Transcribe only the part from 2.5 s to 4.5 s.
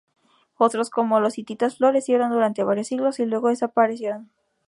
varios siglos y luego desaparecieron.